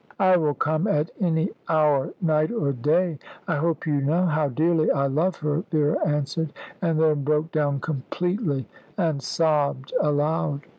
[0.17, 3.19] "I will come at any hour, night or day.
[3.47, 7.81] I hope you know how dearly I love her," Vera answered, and then broke down
[7.81, 8.67] completely
[8.97, 10.65] and sobbed aloud.